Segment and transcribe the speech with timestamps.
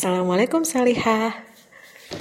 [0.00, 1.44] Assalamualaikum Salihah.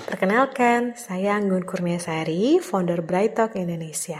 [0.03, 4.19] Perkenalkan, saya Anggun Kurniasari, founder Bright Talk Indonesia.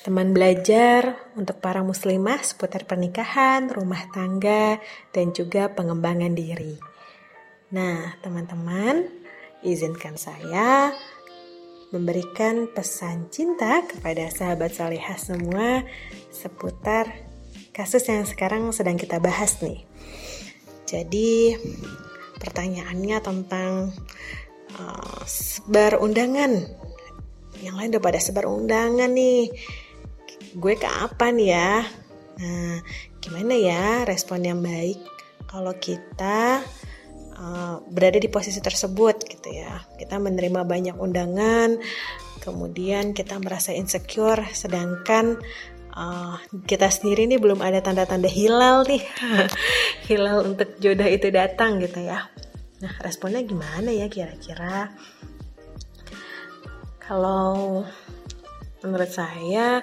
[0.00, 4.80] Teman belajar untuk para muslimah seputar pernikahan, rumah tangga,
[5.12, 6.80] dan juga pengembangan diri.
[7.76, 9.12] Nah, teman-teman,
[9.60, 10.96] izinkan saya
[11.92, 15.84] memberikan pesan cinta kepada sahabat salihah semua
[16.32, 17.20] seputar
[17.76, 19.87] kasus yang sekarang sedang kita bahas nih.
[20.88, 21.52] Jadi
[22.40, 23.92] pertanyaannya tentang
[24.80, 26.64] uh, sebar undangan.
[27.60, 29.52] Yang lain udah pada sebar undangan nih.
[30.56, 31.84] Gue kapan ya?
[32.40, 32.80] Nah,
[33.20, 34.96] gimana ya respon yang baik
[35.44, 36.64] kalau kita
[37.36, 39.84] uh, berada di posisi tersebut gitu ya.
[40.00, 41.76] Kita menerima banyak undangan,
[42.40, 45.36] kemudian kita merasa insecure sedangkan
[45.98, 49.02] uh, kita sendiri ini belum ada tanda-tanda hilal nih.
[50.08, 52.30] Hilal untuk jodoh itu datang gitu ya.
[52.80, 54.94] Nah responnya gimana ya kira-kira?
[57.02, 57.82] Kalau
[58.80, 59.82] menurut saya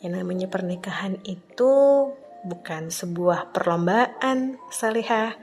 [0.00, 1.72] yang namanya pernikahan itu
[2.46, 5.34] bukan sebuah perlombaan salihah.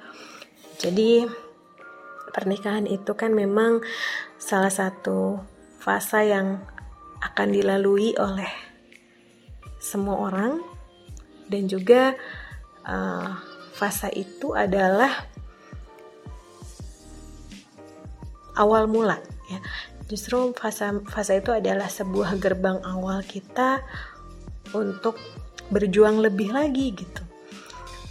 [0.79, 1.27] Jadi
[2.33, 3.83] pernikahan itu kan memang
[4.39, 5.37] salah satu
[5.77, 6.63] fase yang
[7.21, 8.72] akan dilalui oleh
[9.83, 10.63] semua orang.
[11.51, 12.15] Dan juga
[12.87, 13.35] uh,
[13.75, 15.27] fase itu adalah
[18.55, 19.19] awal mula
[19.51, 19.59] ya.
[20.07, 23.81] Justru fase fase itu adalah sebuah gerbang awal kita
[24.71, 25.17] untuk
[25.73, 27.23] berjuang lebih lagi gitu.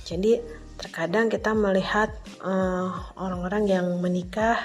[0.03, 0.43] Jadi
[0.83, 2.11] terkadang kita melihat
[2.43, 4.59] eh, orang-orang uh, yang menikah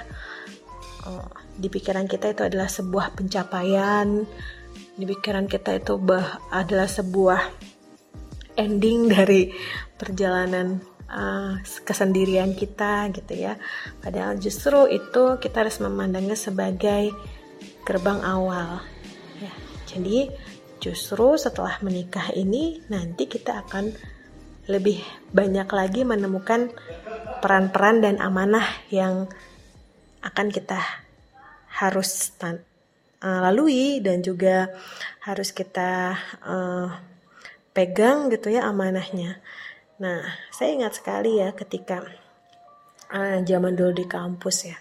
[1.06, 4.26] uh, di pikiran kita itu adalah sebuah pencapaian
[4.98, 7.42] di pikiran kita itu bah adalah sebuah
[8.58, 9.54] ending dari
[9.94, 13.56] perjalanan uh, kesendirian kita gitu ya.
[14.02, 17.14] Padahal justru itu kita harus memandangnya sebagai
[17.86, 18.82] gerbang awal.
[19.38, 19.54] Ya,
[19.86, 20.34] jadi
[20.82, 23.94] justru setelah menikah ini nanti kita akan
[24.68, 25.00] lebih
[25.32, 26.74] banyak lagi menemukan
[27.40, 29.32] peran-peran dan amanah yang
[30.20, 30.82] akan kita
[31.72, 32.36] harus
[33.24, 34.70] uh, lalui dan juga
[35.26, 36.88] harus kita uh,
[37.74, 39.42] pegang gitu ya amanahnya.
[39.98, 40.22] Nah,
[40.54, 42.06] saya ingat sekali ya ketika
[43.14, 44.78] uh, zaman dulu di kampus ya,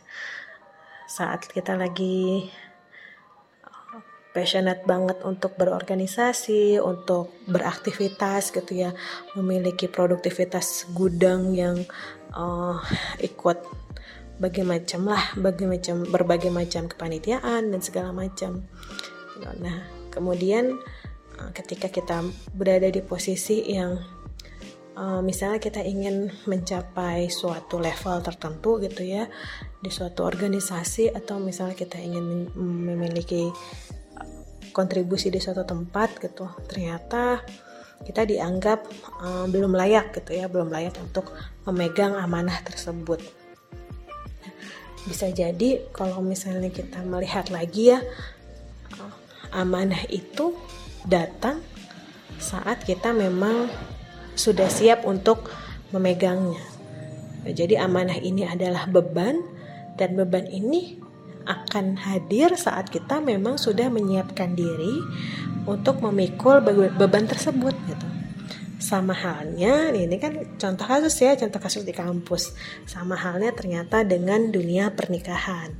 [1.08, 2.48] saat kita lagi
[4.36, 8.92] passionate banget untuk berorganisasi, untuk beraktivitas gitu ya,
[9.32, 11.88] memiliki produktivitas gudang yang
[12.36, 12.76] uh,
[13.24, 13.85] ikut
[14.36, 18.64] berbagai macam lah berbagai macam berbagai macam kepanitiaan dan segala macam.
[19.40, 20.76] Nah kemudian
[21.36, 24.00] eh, ketika kita berada di posisi yang
[24.96, 29.28] uh, misalnya kita ingin mencapai suatu level tertentu gitu ya
[29.78, 33.52] di suatu organisasi atau misalnya kita ingin memiliki
[34.72, 37.44] kontribusi di suatu tempat gitu ternyata
[38.04, 38.84] kita dianggap
[39.24, 41.32] uh, belum layak gitu ya belum layak untuk
[41.64, 43.20] memegang amanah tersebut
[45.06, 48.02] bisa jadi kalau misalnya kita melihat lagi ya
[49.54, 50.58] amanah itu
[51.06, 51.62] datang
[52.36, 53.70] saat kita memang
[54.36, 55.48] sudah siap untuk
[55.94, 56.60] memegangnya.
[57.46, 59.40] Jadi amanah ini adalah beban
[59.94, 60.98] dan beban ini
[61.46, 64.98] akan hadir saat kita memang sudah menyiapkan diri
[65.64, 66.58] untuk memikul
[66.98, 68.15] beban tersebut gitu
[68.76, 72.52] sama halnya ini kan contoh kasus ya contoh kasus di kampus.
[72.84, 75.72] Sama halnya ternyata dengan dunia pernikahan.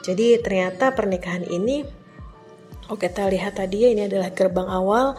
[0.00, 1.84] Jadi ternyata pernikahan ini
[2.88, 5.14] oh kita lihat tadi ya ini adalah gerbang awal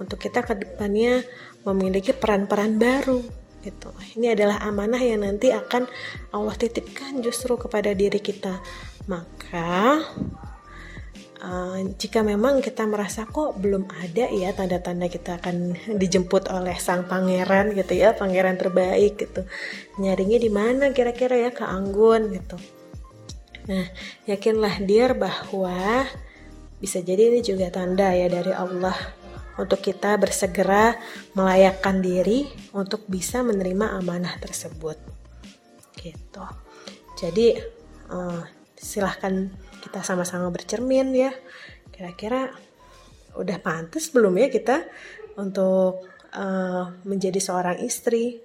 [0.00, 1.22] untuk kita ke depannya
[1.62, 3.22] memiliki peran-peran baru
[3.62, 3.94] gitu.
[4.18, 5.86] Ini adalah amanah yang nanti akan
[6.34, 8.58] Allah titipkan justru kepada diri kita.
[9.06, 10.02] Maka
[11.42, 17.04] uh, jika memang kita merasa kok belum ada ya tanda-tanda kita akan dijemput oleh sang
[17.10, 19.42] pangeran gitu ya pangeran terbaik gitu.
[19.98, 22.56] Nyarinya di mana kira-kira ya ke Anggun gitu.
[23.68, 23.86] Nah
[24.30, 26.06] yakinlah dia bahwa
[26.82, 28.94] bisa jadi ini juga tanda ya dari Allah
[29.60, 30.96] untuk kita bersegera
[31.36, 34.96] melayakkan diri untuk bisa menerima amanah tersebut.
[35.94, 36.44] Gitu.
[37.20, 37.54] Jadi
[38.10, 38.42] uh,
[38.74, 41.34] silahkan kita sama-sama bercermin ya.
[41.90, 42.54] Kira-kira
[43.34, 44.86] udah pantas belum ya kita
[45.34, 48.38] untuk uh, menjadi seorang istri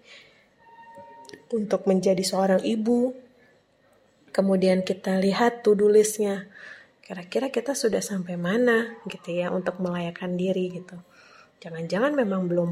[1.53, 3.13] untuk menjadi seorang ibu?
[4.33, 6.49] Kemudian kita lihat to-do listnya.
[7.05, 10.99] Kira-kira kita sudah sampai mana gitu ya untuk melayakkan diri gitu.
[11.63, 12.69] Jangan-jangan memang belum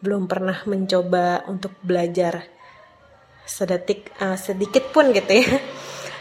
[0.00, 2.46] belum pernah mencoba untuk belajar
[3.46, 5.48] sedetik uh, sedikit pun gitu ya.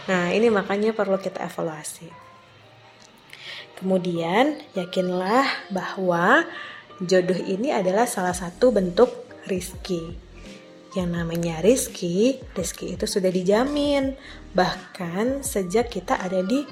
[0.06, 2.10] Nah, ini makanya perlu kita evaluasi.
[3.76, 6.46] Kemudian, yakinlah bahwa
[7.02, 9.10] jodoh ini adalah salah satu bentuk
[9.50, 10.16] rizki.
[10.96, 14.16] Yang namanya rizki, rizki itu sudah dijamin.
[14.56, 16.64] Bahkan sejak kita ada di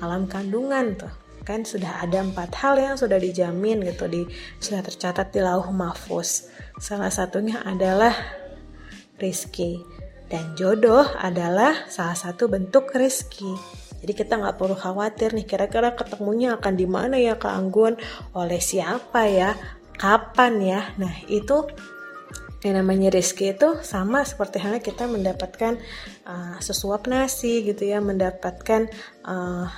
[0.00, 1.12] alam kandungan tuh
[1.44, 4.22] kan sudah ada empat hal yang sudah dijamin gitu di
[4.60, 8.12] sudah tercatat di lauh mahfuz salah satunya adalah
[9.16, 9.80] rizki
[10.30, 16.56] dan jodoh adalah salah satu bentuk rizki jadi kita nggak perlu khawatir nih kira-kira ketemunya
[16.56, 18.00] akan di mana ya Kak Anggun?
[18.32, 19.52] Oleh siapa ya?
[20.00, 20.80] Kapan ya?
[20.96, 21.68] Nah itu
[22.64, 25.80] yang namanya rizki itu sama seperti halnya kita mendapatkan
[26.28, 28.88] uh, sesuap nasi gitu ya mendapatkan
[29.24, 29.68] uh,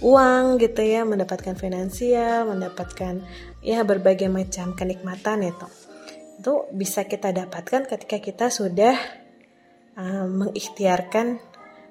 [0.00, 3.24] uang gitu ya, mendapatkan finansial, mendapatkan
[3.64, 5.68] ya berbagai macam kenikmatan itu.
[6.38, 8.94] Itu bisa kita dapatkan ketika kita sudah
[9.98, 11.42] uh, mengikhtiarkan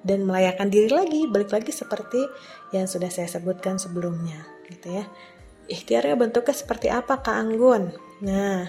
[0.02, 2.24] dan melayakan diri lagi, balik lagi seperti
[2.72, 5.04] yang sudah saya sebutkan sebelumnya, gitu ya.
[5.68, 7.92] Ikhtiarnya bentuknya seperti apa Kak Anggun?
[8.24, 8.64] Nah,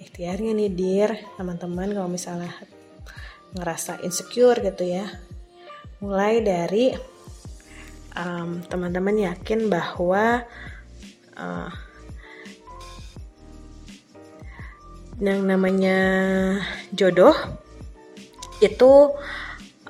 [0.00, 2.50] ikhtiarnya nih dir, teman-teman kalau misalnya
[3.52, 5.04] ngerasa insecure gitu ya.
[6.00, 6.90] Mulai dari
[8.68, 10.44] teman-teman um, yakin bahwa
[11.36, 11.70] uh,
[15.22, 15.98] yang namanya
[16.96, 17.36] jodoh
[18.62, 19.10] itu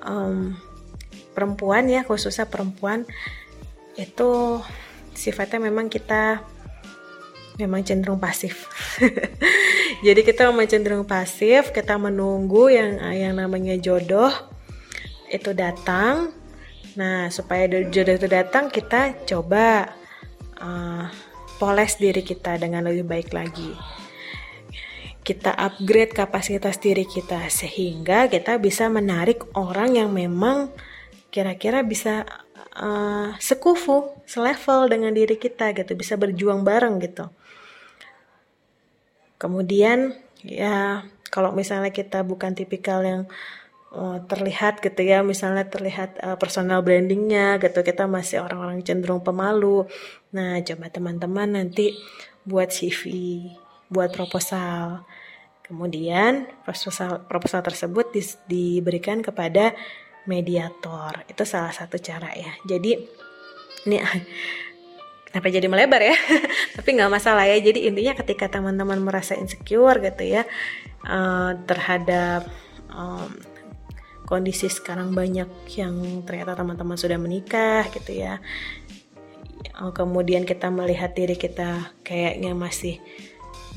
[0.01, 0.57] um,
[1.37, 3.05] perempuan ya khususnya perempuan
[4.01, 4.61] itu
[5.13, 6.41] sifatnya memang kita
[7.61, 8.67] memang cenderung pasif.
[10.07, 14.33] Jadi kita memang cenderung pasif, kita menunggu yang yang namanya jodoh
[15.29, 16.33] itu datang
[16.93, 19.89] Nah, supaya jodoh itu datang, kita coba
[20.61, 21.09] uh,
[21.57, 23.73] poles diri kita dengan lebih baik lagi.
[25.23, 30.75] Kita upgrade kapasitas diri kita sehingga kita bisa menarik orang yang memang
[31.31, 32.27] kira-kira bisa
[32.75, 37.31] uh, sekufu, selevel dengan diri kita gitu, bisa berjuang bareng gitu.
[39.39, 43.31] Kemudian ya kalau misalnya kita bukan tipikal yang
[43.95, 49.87] uh, terlihat gitu ya misalnya terlihat uh, personal brandingnya gitu kita masih orang-orang cenderung pemalu
[50.35, 51.97] nah coba teman-teman nanti
[52.43, 53.07] buat CV
[53.93, 55.05] buat proposal.
[55.63, 59.77] Kemudian proposal proposal tersebut di, diberikan kepada
[60.27, 61.29] mediator.
[61.29, 62.53] Itu salah satu cara ya.
[62.65, 62.97] Jadi
[63.87, 63.99] ini
[65.29, 66.17] kenapa jadi melebar ya?
[66.77, 67.61] Tapi nggak masalah ya.
[67.61, 70.43] Jadi intinya ketika teman-teman merasa insecure gitu ya
[71.07, 72.49] uh, terhadap
[72.93, 73.31] um,
[74.29, 78.41] kondisi sekarang banyak yang ternyata teman-teman sudah menikah gitu ya.
[79.81, 83.01] Oh, kemudian kita melihat diri kita kayaknya masih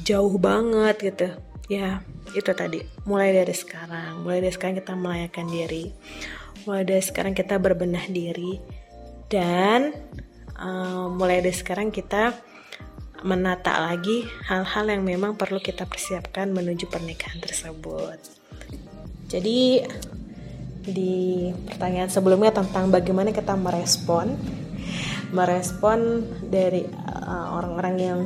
[0.03, 1.27] jauh banget gitu.
[1.71, 2.01] Ya
[2.35, 2.83] itu tadi.
[3.07, 4.25] Mulai dari sekarang.
[4.25, 5.85] Mulai dari sekarang kita melayakan diri.
[6.65, 8.59] Mulai dari sekarang kita berbenah diri.
[9.29, 9.93] Dan
[10.59, 12.35] uh, mulai dari sekarang kita
[13.25, 18.21] menata lagi hal-hal yang memang perlu kita persiapkan menuju pernikahan tersebut.
[19.25, 19.81] Jadi
[20.85, 24.37] di pertanyaan sebelumnya tentang bagaimana kita merespon
[25.33, 28.19] merespon dari uh, orang-orang uh, yang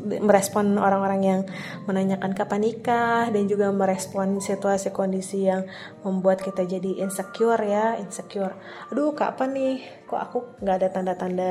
[0.00, 1.40] merespon orang-orang yang
[1.84, 5.68] menanyakan kapan nikah dan juga merespon situasi kondisi yang
[6.02, 8.56] membuat kita jadi insecure ya insecure
[8.88, 9.76] aduh kapan nih
[10.08, 11.50] kok aku nggak ada tanda-tanda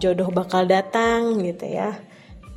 [0.00, 1.94] jodoh bakal datang gitu ya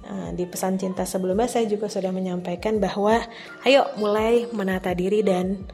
[0.08, 3.20] uh, di pesan cinta sebelumnya saya juga sudah menyampaikan bahwa
[3.68, 5.68] ayo mulai menata diri dan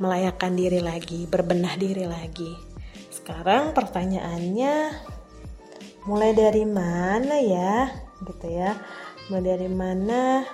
[0.00, 2.56] melayakkan diri lagi, berbenah diri lagi.
[3.12, 4.96] Sekarang pertanyaannya
[6.08, 7.92] mulai dari mana ya?
[8.24, 8.76] Gitu ya.
[9.28, 10.44] Mulai dari mana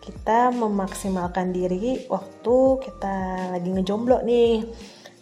[0.00, 3.16] kita memaksimalkan diri waktu kita
[3.56, 4.64] lagi ngejomblo nih.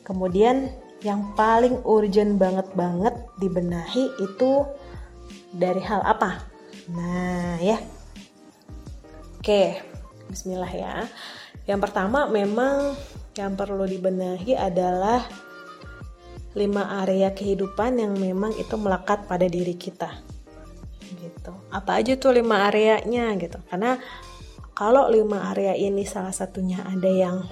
[0.07, 0.71] Kemudian
[1.03, 4.67] yang paling urgent banget banget dibenahi itu
[5.51, 6.47] dari hal apa?
[6.91, 7.79] Nah, ya.
[9.39, 9.83] Oke,
[10.31, 10.95] bismillah ya.
[11.69, 12.97] Yang pertama memang
[13.37, 15.23] yang perlu dibenahi adalah
[16.57, 20.38] lima area kehidupan yang memang itu melekat pada diri kita
[21.49, 21.73] gitu.
[21.73, 23.57] Apa aja tuh lima areanya gitu.
[23.73, 23.97] Karena
[24.77, 27.43] kalau lima area ini salah satunya ada yang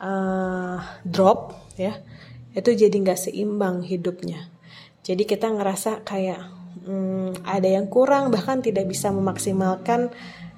[0.00, 2.00] uh, drop ya
[2.54, 4.50] itu jadi nggak seimbang hidupnya.
[5.04, 6.40] Jadi kita ngerasa kayak
[6.86, 10.10] hmm, ada yang kurang bahkan tidak bisa memaksimalkan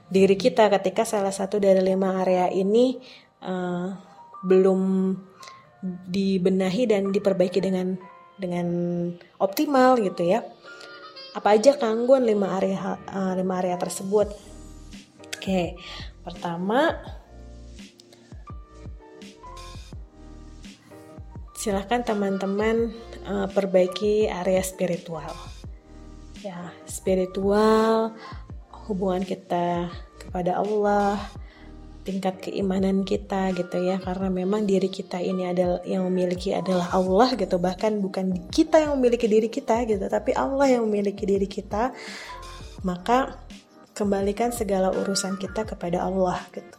[0.06, 3.00] diri kita ketika salah satu dari lima area ini
[3.42, 3.90] uh,
[4.46, 5.12] belum
[6.06, 7.98] dibenahi dan diperbaiki dengan
[8.36, 8.66] dengan
[9.40, 10.44] optimal gitu ya
[11.36, 14.32] apa aja gangguan lima area uh, lima area tersebut?
[15.36, 15.76] Oke
[16.24, 16.96] pertama
[21.60, 22.96] silahkan teman-teman
[23.28, 25.28] uh, perbaiki area spiritual.
[26.40, 28.16] Ya spiritual
[28.88, 31.20] hubungan kita kepada Allah
[32.06, 33.98] tingkat keimanan kita gitu ya.
[33.98, 37.58] Karena memang diri kita ini adalah yang memiliki adalah Allah gitu.
[37.58, 41.90] Bahkan bukan kita yang memiliki diri kita gitu tapi Allah yang memiliki diri kita.
[42.86, 43.42] Maka
[43.96, 46.76] kembalikan segala urusan kita kepada Allah gitu.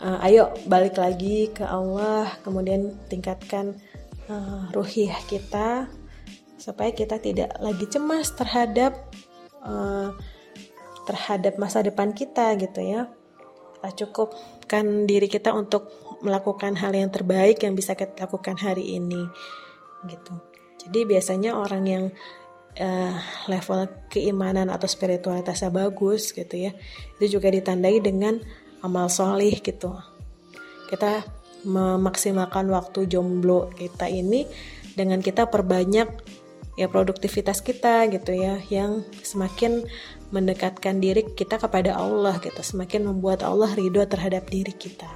[0.00, 3.76] Uh, ayo balik lagi ke Allah kemudian tingkatkan
[4.32, 5.92] uh, ruhiyah kita
[6.56, 8.96] supaya kita tidak lagi cemas terhadap
[9.60, 10.16] uh,
[11.04, 13.12] terhadap masa depan kita gitu ya
[13.88, 15.88] cukupkan diri kita untuk
[16.20, 19.24] melakukan hal yang terbaik yang bisa kita lakukan hari ini
[20.04, 20.36] gitu.
[20.84, 22.04] Jadi biasanya orang yang
[22.76, 23.14] uh,
[23.48, 26.72] level keimanan atau spiritualitasnya bagus gitu ya
[27.16, 28.36] itu juga ditandai dengan
[28.84, 29.96] amal solih gitu.
[30.88, 31.24] Kita
[31.64, 34.48] memaksimalkan waktu jomblo kita ini
[34.96, 36.08] dengan kita perbanyak
[36.80, 39.84] ya produktivitas kita gitu ya yang semakin
[40.32, 45.12] mendekatkan diri kita kepada Allah gitu semakin membuat Allah ridho terhadap diri kita.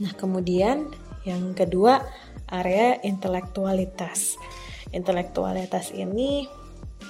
[0.00, 0.88] Nah kemudian
[1.28, 2.00] yang kedua
[2.48, 4.40] area intelektualitas.
[4.96, 6.48] Intelektualitas ini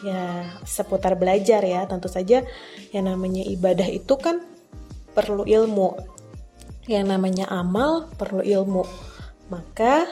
[0.03, 2.43] ya seputar belajar ya tentu saja
[2.91, 4.43] yang namanya ibadah itu kan
[5.15, 5.95] perlu ilmu.
[6.91, 8.83] Yang namanya amal perlu ilmu.
[9.55, 10.11] Maka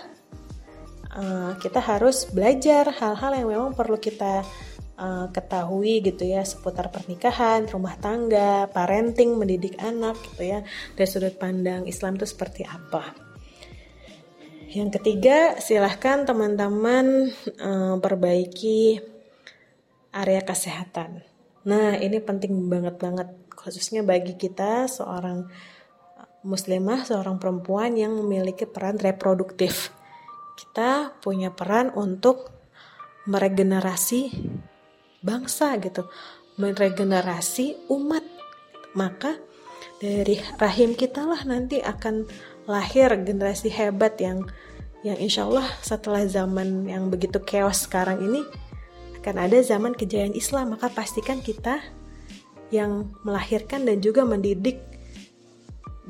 [1.18, 4.46] uh, kita harus belajar hal-hal yang memang perlu kita
[4.94, 10.62] uh, ketahui gitu ya seputar pernikahan, rumah tangga, parenting, mendidik anak gitu ya
[10.94, 13.14] dari sudut pandang Islam itu seperti apa.
[14.68, 19.00] Yang ketiga, silahkan teman-teman uh, perbaiki
[20.12, 21.24] area kesehatan.
[21.64, 25.48] Nah, ini penting banget banget khususnya bagi kita seorang
[26.44, 29.97] muslimah, seorang perempuan yang memiliki peran reproduktif.
[30.58, 32.50] Kita punya peran untuk
[33.30, 34.34] meregenerasi
[35.22, 36.10] bangsa gitu.
[36.58, 38.26] Meregenerasi umat.
[38.98, 39.38] Maka
[40.02, 42.26] dari rahim kita lah nanti akan
[42.66, 44.42] lahir generasi hebat yang
[45.06, 48.42] yang insya Allah setelah zaman yang begitu chaos sekarang ini
[49.22, 50.74] akan ada zaman kejayaan Islam.
[50.74, 51.78] Maka pastikan kita
[52.74, 54.82] yang melahirkan dan juga mendidik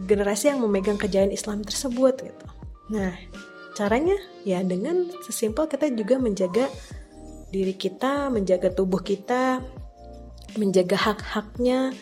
[0.06, 2.46] generasi yang memegang kejayaan Islam tersebut gitu.
[2.88, 3.12] Nah,
[3.78, 6.66] caranya ya dengan sesimpel kita juga menjaga
[7.54, 9.62] diri kita, menjaga tubuh kita,
[10.58, 11.94] menjaga hak-haknya,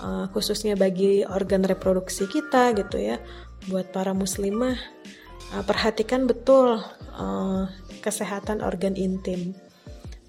[0.00, 3.20] uh, khususnya bagi organ reproduksi kita gitu ya.
[3.68, 4.80] Buat para muslimah,
[5.52, 6.80] uh, perhatikan betul
[7.14, 7.68] uh,
[8.00, 9.52] kesehatan organ intim,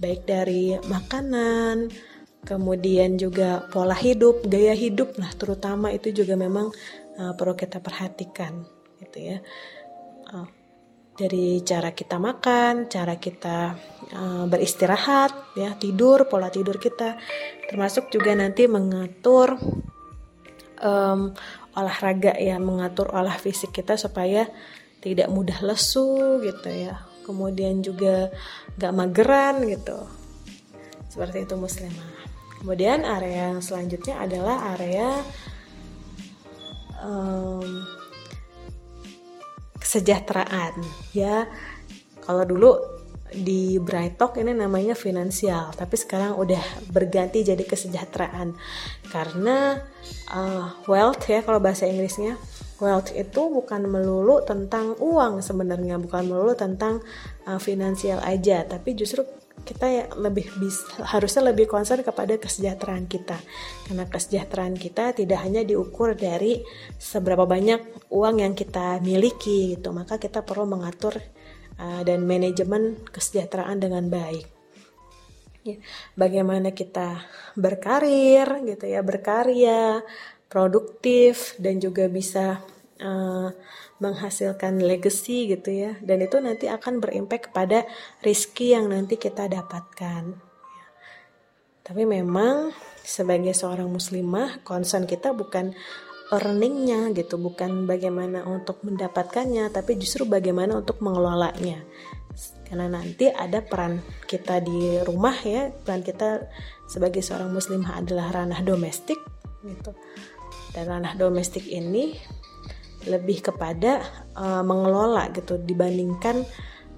[0.03, 1.87] baik dari makanan,
[2.43, 6.67] kemudian juga pola hidup, gaya hidup, nah terutama itu juga memang
[7.15, 8.67] uh, perlu kita perhatikan
[8.99, 9.37] gitu ya.
[10.29, 10.60] Uh,
[11.21, 13.77] dari cara kita makan, cara kita
[14.17, 17.21] uh, beristirahat, ya tidur, pola tidur kita,
[17.69, 19.61] termasuk juga nanti mengatur
[20.81, 21.29] um,
[21.77, 24.49] olahraga ya, mengatur olah fisik kita supaya
[24.97, 27.05] tidak mudah lesu gitu ya.
[27.21, 28.33] Kemudian juga
[28.81, 30.01] gak mageran gitu.
[31.05, 32.09] Seperti itu muslimah.
[32.65, 35.21] Kemudian area yang selanjutnya adalah area
[36.97, 38.00] um,
[39.91, 40.79] kesejahteraan
[41.11, 41.51] ya.
[42.23, 42.79] Kalau dulu
[43.31, 48.55] di Brightok ini namanya finansial tapi sekarang udah berganti jadi kesejahteraan.
[49.11, 49.83] Karena
[50.31, 52.39] uh, wealth ya kalau bahasa Inggrisnya.
[52.79, 57.03] Wealth itu bukan melulu tentang uang sebenarnya bukan melulu tentang
[57.45, 59.27] uh, finansial aja tapi justru
[59.61, 63.37] kita ya lebih bisa, harusnya lebih concern kepada kesejahteraan kita.
[63.87, 66.61] Karena kesejahteraan kita tidak hanya diukur dari
[66.97, 69.93] seberapa banyak uang yang kita miliki gitu.
[69.95, 71.17] Maka kita perlu mengatur
[71.77, 74.45] uh, dan manajemen kesejahteraan dengan baik.
[75.61, 75.77] Ya,
[76.17, 77.21] bagaimana kita
[77.53, 80.01] berkarir gitu ya berkarya
[80.49, 82.65] produktif dan juga bisa
[82.97, 83.53] uh,
[84.01, 85.95] menghasilkan legacy gitu ya.
[86.01, 87.85] Dan itu nanti akan berimpact kepada
[88.25, 90.35] rizki yang nanti kita dapatkan.
[91.85, 95.73] Tapi memang sebagai seorang muslimah concern kita bukan
[96.31, 101.83] earningnya gitu bukan bagaimana untuk mendapatkannya tapi justru bagaimana untuk mengelolanya.
[102.63, 106.47] Karena nanti ada peran kita di rumah ya peran kita
[106.87, 109.19] sebagai seorang muslimah adalah ranah domestik
[109.67, 109.91] gitu.
[110.71, 112.15] Dan ranah domestik ini
[113.09, 114.05] lebih kepada
[114.37, 116.45] uh, mengelola gitu dibandingkan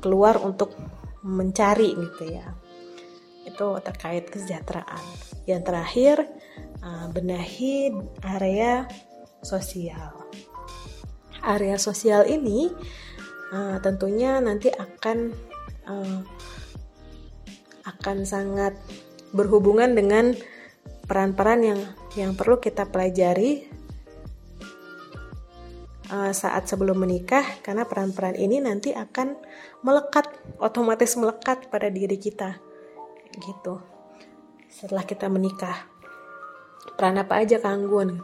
[0.03, 0.75] keluar untuk
[1.23, 2.47] mencari gitu ya.
[3.47, 5.03] Itu terkait kesejahteraan.
[5.47, 6.15] Yang terakhir
[6.83, 8.87] uh, benahi area
[9.43, 10.27] sosial.
[11.43, 12.71] Area sosial ini
[13.51, 15.31] uh, tentunya nanti akan
[15.87, 16.19] uh,
[17.83, 18.75] akan sangat
[19.35, 20.31] berhubungan dengan
[21.03, 21.79] peran-peran yang
[22.15, 23.67] yang perlu kita pelajari
[26.35, 29.33] saat sebelum menikah karena peran-peran ini nanti akan
[29.81, 30.29] melekat
[30.61, 32.59] otomatis melekat pada diri kita
[33.39, 33.81] gitu.
[34.69, 35.89] Setelah kita menikah.
[36.93, 38.19] Peran apa aja kangguan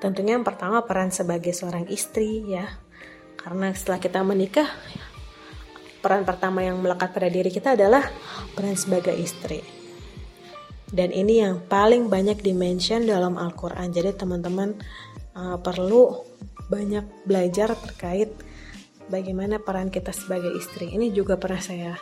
[0.00, 2.66] tentunya yang pertama peran sebagai seorang istri ya.
[3.36, 4.68] Karena setelah kita menikah
[6.00, 8.04] peran pertama yang melekat pada diri kita adalah
[8.56, 9.60] peran sebagai istri.
[10.90, 13.94] Dan ini yang paling banyak dimention dalam Al-Quran.
[13.94, 14.74] Jadi teman-teman
[15.38, 16.18] uh, perlu
[16.70, 18.30] banyak belajar terkait
[19.10, 20.94] bagaimana peran kita sebagai istri.
[20.94, 21.98] Ini juga pernah saya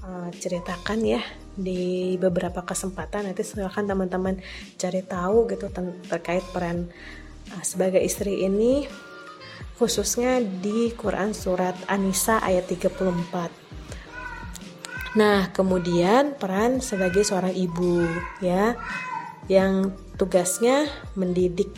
[0.00, 1.20] uh, ceritakan ya
[1.52, 3.28] di beberapa kesempatan.
[3.28, 4.40] Nanti silahkan teman-teman
[4.80, 5.68] cari tahu gitu
[6.08, 6.88] terkait peran
[7.52, 8.88] uh, sebagai istri ini
[9.76, 15.16] khususnya di Quran surat An-Nisa ayat 34.
[15.16, 18.04] Nah, kemudian peran sebagai seorang ibu
[18.44, 18.76] ya
[19.50, 19.90] yang
[20.20, 21.72] tugasnya mendidik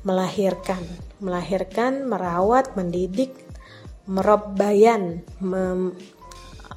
[0.00, 0.80] melahirkan,
[1.20, 3.36] melahirkan, merawat, mendidik,
[4.08, 5.92] merobbayan, mem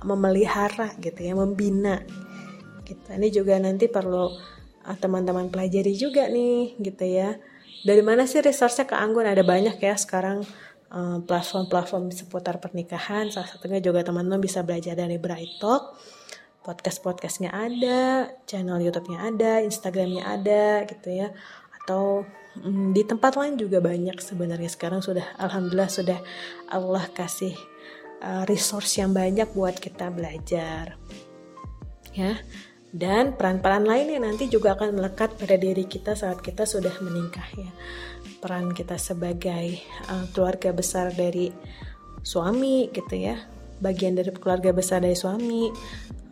[0.03, 2.03] memelihara gitu ya, membina.
[2.83, 3.07] Gitu.
[3.07, 4.27] Ini juga nanti perlu
[4.83, 7.39] ah, teman-teman pelajari juga nih gitu ya.
[7.87, 9.23] Dari mana sih resource-nya ke Anggun?
[9.23, 10.43] Ada banyak ya sekarang
[10.91, 13.31] ah, platform-platform seputar pernikahan.
[13.31, 15.95] Salah satunya juga teman-teman bisa belajar dari Bright Talk.
[16.63, 21.31] Podcast-podcastnya ada, channel YouTube-nya ada, Instagram-nya ada gitu ya.
[21.79, 22.27] Atau
[22.93, 24.69] di tempat lain juga banyak sebenarnya.
[24.69, 26.19] Sekarang sudah alhamdulillah sudah
[26.69, 27.57] Allah kasih
[28.21, 30.97] uh, resource yang banyak buat kita belajar
[32.13, 32.37] ya.
[32.93, 37.49] Dan peran-peran lain yang nanti juga akan melekat pada diri kita saat kita sudah menikah
[37.57, 37.73] ya.
[38.37, 39.81] Peran kita sebagai
[40.13, 41.49] uh, keluarga besar dari
[42.21, 45.67] suami gitu ya bagian dari keluarga besar dari suami.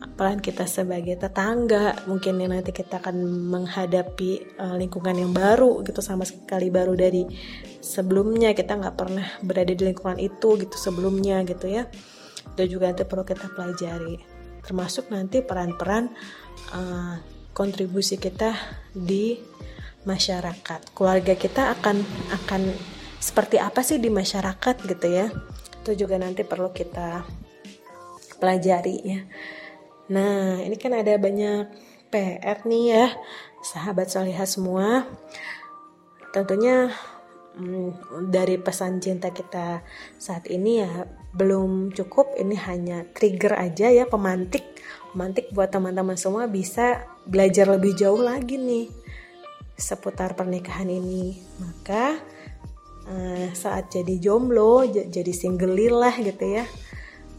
[0.01, 3.21] Peran kita sebagai tetangga mungkin yang nanti kita akan
[3.53, 7.27] menghadapi uh, lingkungan yang baru gitu sama sekali baru dari
[7.83, 8.55] sebelumnya.
[8.55, 11.85] Kita nggak pernah berada di lingkungan itu gitu sebelumnya gitu ya.
[12.57, 14.17] Dan juga nanti perlu kita pelajari.
[14.65, 16.09] Termasuk nanti peran-peran
[16.73, 17.21] uh,
[17.53, 18.57] kontribusi kita
[18.95, 19.37] di
[20.07, 20.97] masyarakat.
[20.97, 22.01] Keluarga kita akan
[22.41, 22.61] akan
[23.21, 25.29] seperti apa sih di masyarakat gitu ya
[25.82, 27.26] itu juga nanti perlu kita
[28.38, 29.22] pelajari ya
[30.12, 31.72] Nah, ini kan ada banyak
[32.12, 33.08] PR nih ya,
[33.63, 35.08] sahabat solihah semua.
[36.36, 36.91] Tentunya
[37.56, 39.80] hmm, dari pesan cinta kita
[40.20, 42.36] saat ini ya belum cukup.
[42.36, 44.67] Ini hanya trigger aja ya, pemantik.
[45.15, 48.91] Pemantik buat teman-teman semua bisa belajar lebih jauh lagi nih
[49.80, 51.39] seputar pernikahan ini.
[51.63, 52.20] Maka
[53.07, 56.65] uh, saat jadi jomblo, jadi single lah gitu ya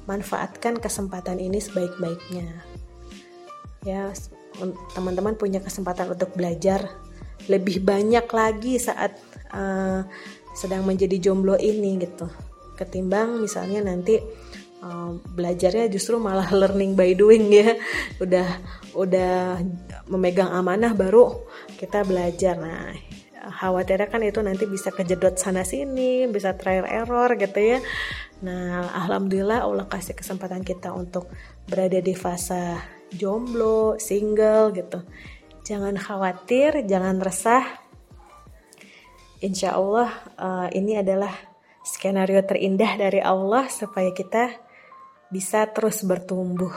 [0.07, 2.47] manfaatkan kesempatan ini sebaik-baiknya.
[3.83, 4.11] Ya,
[4.95, 6.87] teman-teman punya kesempatan untuk belajar
[7.51, 9.19] lebih banyak lagi saat
[9.51, 10.07] uh,
[10.55, 12.31] sedang menjadi jomblo ini gitu.
[12.79, 14.23] Ketimbang misalnya nanti
[14.83, 17.75] uh, belajarnya justru malah learning by doing ya.
[18.23, 18.47] Udah
[18.95, 19.59] udah
[20.07, 21.43] memegang amanah baru
[21.79, 22.59] kita belajar.
[22.59, 22.95] Nah,
[23.63, 27.79] khawatirnya kan itu nanti bisa kejedot sana sini, bisa trial error gitu ya.
[28.43, 31.31] Nah, alhamdulillah Allah kasih kesempatan kita untuk
[31.71, 32.75] berada di fase
[33.15, 35.07] jomblo, single gitu.
[35.63, 37.63] Jangan khawatir, jangan resah.
[39.39, 41.31] Insya Allah uh, ini adalah
[41.87, 44.59] skenario terindah dari Allah supaya kita
[45.31, 46.75] bisa terus bertumbuh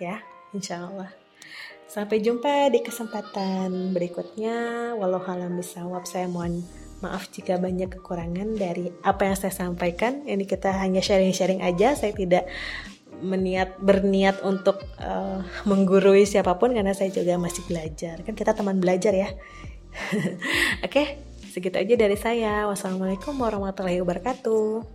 [0.00, 0.16] ya,
[0.56, 1.21] insya Allah.
[1.92, 4.56] Sampai jumpa di kesempatan berikutnya.
[4.96, 6.64] Walau halam bisawab, saya mohon
[7.02, 10.22] Maaf jika banyak kekurangan dari apa yang saya sampaikan.
[10.22, 11.98] Ini kita hanya sharing-sharing aja.
[11.98, 12.46] Saya tidak
[13.18, 18.22] meniat berniat untuk uh, menggurui siapa pun karena saya juga masih belajar.
[18.22, 19.34] Kan kita teman belajar ya.
[20.86, 21.06] Oke, okay,
[21.50, 22.70] segitu aja dari saya.
[22.70, 24.86] Wassalamualaikum warahmatullahi wabarakatuh.